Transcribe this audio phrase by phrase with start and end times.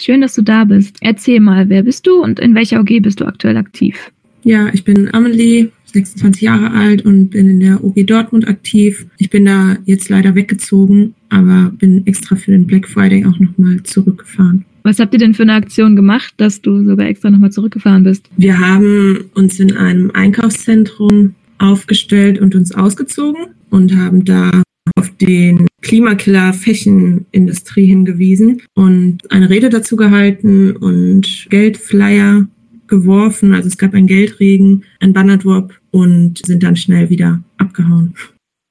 [0.00, 0.96] Schön, dass du da bist.
[1.02, 4.10] Erzähl mal, wer bist du und in welcher OG bist du aktuell aktiv?
[4.44, 9.04] Ja, ich bin Amelie, 26 Jahre alt und bin in der OG Dortmund aktiv.
[9.18, 13.82] Ich bin da jetzt leider weggezogen, aber bin extra für den Black Friday auch nochmal
[13.82, 14.64] zurückgefahren.
[14.84, 18.30] Was habt ihr denn für eine Aktion gemacht, dass du sogar extra nochmal zurückgefahren bist?
[18.38, 24.62] Wir haben uns in einem Einkaufszentrum aufgestellt und uns ausgezogen und haben da
[24.96, 32.46] auf den Klimakiller Fächenindustrie hingewiesen und eine Rede dazu gehalten und Geldflyer
[32.86, 33.52] geworfen.
[33.52, 38.14] Also es gab einen Geldregen, ein Bannerdrop und sind dann schnell wieder abgehauen.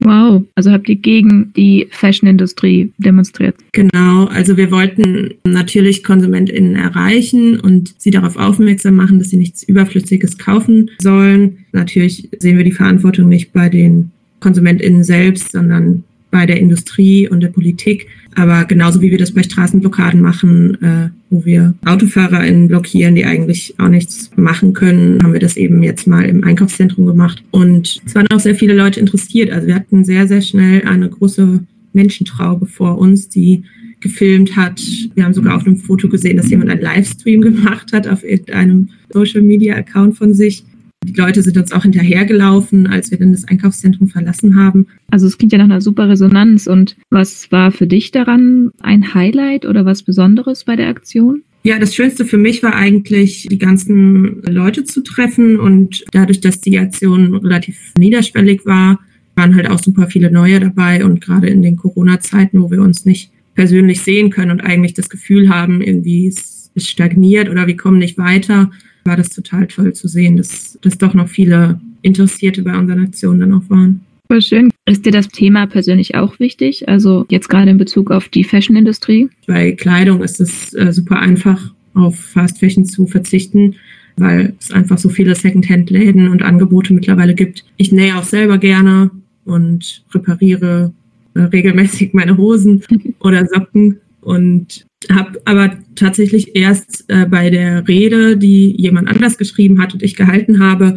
[0.02, 3.58] Wow, also habt ihr gegen die Fashion-Industrie demonstriert?
[3.74, 9.64] Genau, also wir wollten natürlich KonsumentInnen erreichen und sie darauf aufmerksam machen, dass sie nichts
[9.64, 11.66] Überflüssiges kaufen sollen.
[11.74, 17.42] Natürlich sehen wir die Verantwortung nicht bei den KonsumentInnen selbst, sondern bei der Industrie und
[17.42, 18.08] der Politik.
[18.36, 23.76] Aber genauso wie wir das bei Straßenblockaden machen, äh, wo wir AutofahrerInnen blockieren, die eigentlich
[23.78, 27.44] auch nichts machen können, haben wir das eben jetzt mal im Einkaufszentrum gemacht.
[27.52, 29.52] Und es waren auch sehr viele Leute interessiert.
[29.52, 31.62] Also wir hatten sehr, sehr schnell eine große
[31.94, 33.64] Menschentraube vor uns, die
[34.00, 34.82] gefilmt hat.
[35.16, 38.90] Wir haben sogar auf einem Foto gesehen, dass jemand einen Livestream gemacht hat auf irgendeinem
[39.12, 40.64] Social Media Account von sich.
[41.06, 44.88] Die Leute sind uns auch hinterhergelaufen, als wir dann das Einkaufszentrum verlassen haben.
[45.10, 46.68] Also es klingt ja nach einer super Resonanz.
[46.68, 51.44] Und was war für dich daran ein Highlight oder was Besonderes bei der Aktion?
[51.64, 55.58] Ja, das Schönste für mich war eigentlich, die ganzen Leute zu treffen.
[55.58, 59.00] Und dadurch, dass die Aktion relativ niederschwellig war,
[59.36, 61.06] waren halt auch super viele neue dabei.
[61.06, 65.10] Und gerade in den Corona-Zeiten, wo wir uns nicht persönlich sehen können und eigentlich das
[65.10, 68.72] Gefühl haben, irgendwie es stagniert oder wir kommen nicht weiter,
[69.06, 73.40] war das total toll zu sehen, dass, dass doch noch viele Interessierte bei unseren Aktionen
[73.40, 74.02] dann auch waren.
[74.28, 74.70] Voll schön.
[74.86, 76.88] Ist dir das Thema persönlich auch wichtig?
[76.88, 79.30] Also jetzt gerade in Bezug auf die Fashion-Industrie?
[79.48, 83.76] Bei Kleidung ist es äh, super einfach, auf Fast Fashion zu verzichten,
[84.18, 87.66] weil es einfach so viele Secondhand-Läden und Angebote mittlerweile gibt.
[87.78, 89.10] Ich nähe auch selber gerne
[89.46, 90.94] und repariere
[91.34, 92.84] äh, regelmäßig meine Hosen
[93.20, 99.82] oder Socken und habe aber tatsächlich erst äh, bei der Rede, die jemand anders geschrieben
[99.82, 100.96] hat und ich gehalten habe,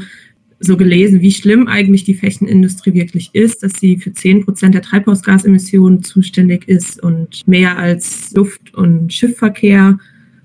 [0.65, 4.83] so gelesen, wie schlimm eigentlich die Fächenindustrie wirklich ist, dass sie für 10 Prozent der
[4.83, 9.99] Treibhausgasemissionen zuständig ist und mehr als Luft- und Schiffverkehr.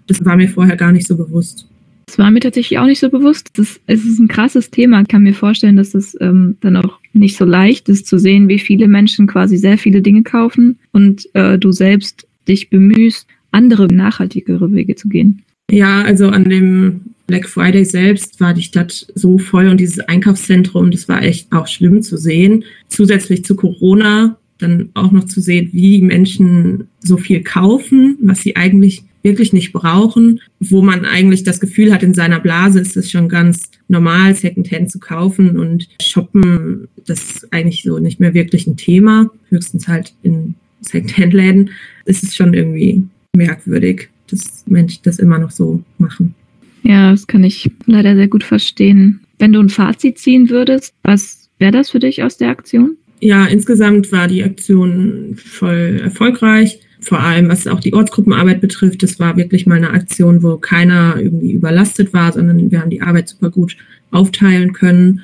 [0.08, 1.68] Das war mir vorher gar nicht so bewusst.
[2.08, 3.52] Das war mir tatsächlich auch nicht so bewusst.
[3.60, 5.02] Das, es ist ein krasses Thema.
[5.02, 8.48] Ich kann mir vorstellen, dass es ähm, dann auch nicht so leicht ist zu sehen,
[8.48, 13.27] wie viele Menschen quasi sehr viele Dinge kaufen und äh, du selbst dich bemühst,
[13.58, 15.42] andere, nachhaltigere Wege zu gehen?
[15.70, 20.92] Ja, also an dem Black Friday selbst war die Stadt so voll und dieses Einkaufszentrum,
[20.92, 22.64] das war echt auch schlimm zu sehen.
[22.88, 28.56] Zusätzlich zu Corona dann auch noch zu sehen, wie Menschen so viel kaufen, was sie
[28.56, 33.12] eigentlich wirklich nicht brauchen, wo man eigentlich das Gefühl hat, in seiner Blase ist es
[33.12, 38.68] schon ganz normal, Secondhand zu kaufen und shoppen, das ist eigentlich so nicht mehr wirklich
[38.68, 41.72] ein Thema, höchstens halt in Secondhand-Läden,
[42.06, 43.04] ist es schon irgendwie
[43.38, 46.36] merkwürdig, dass Menschen das immer noch so machen.
[46.84, 49.22] Ja, das kann ich leider sehr gut verstehen.
[49.40, 52.98] Wenn du ein Fazit ziehen würdest, was wäre das für dich aus der Aktion?
[53.20, 56.80] Ja, insgesamt war die Aktion voll erfolgreich.
[57.00, 61.16] Vor allem, was auch die Ortsgruppenarbeit betrifft, das war wirklich mal eine Aktion, wo keiner
[61.20, 63.78] irgendwie überlastet war, sondern wir haben die Arbeit super gut
[64.12, 65.22] aufteilen können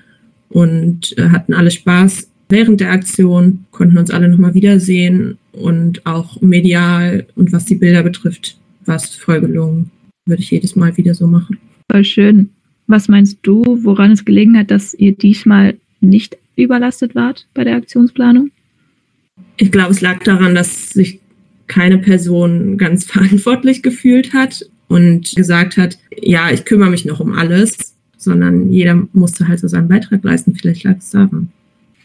[0.50, 6.40] und äh, hatten alle Spaß während der Aktion, konnten uns alle nochmal wiedersehen und auch
[6.41, 9.91] medial und was die Bilder betrifft, war es voll gelungen.
[10.25, 11.58] Würde ich jedes Mal wieder so machen.
[11.92, 12.50] Voll schön.
[12.88, 17.75] Was meinst du, woran es gelegen hat, dass ihr diesmal nicht überlastet wart bei der
[17.75, 18.52] Aktionsplanung?
[19.58, 21.19] Ich glaube, es lag daran, dass sich
[21.68, 27.34] keine Person ganz verantwortlich gefühlt hat und gesagt hat, ja, ich kümmere mich noch um
[27.34, 30.56] alles, sondern jeder musste halt so seinen Beitrag leisten.
[30.56, 31.52] Vielleicht lag es daran.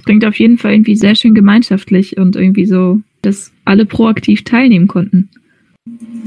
[0.09, 4.87] Klingt auf jeden Fall irgendwie sehr schön gemeinschaftlich und irgendwie so dass alle proaktiv teilnehmen
[4.87, 5.29] konnten.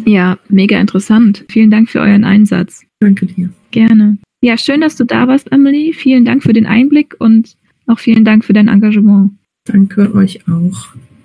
[0.05, 1.45] Ja, mega interessant.
[1.49, 2.83] Vielen Dank für euren Einsatz.
[2.99, 3.49] Danke dir.
[3.71, 4.19] Gerne.
[4.43, 5.93] Ja, schön, dass du da warst, Amelie.
[5.93, 7.55] Vielen Dank für den Einblick und
[7.87, 9.31] auch vielen Dank für dein Engagement.
[9.65, 10.93] Danke euch auch.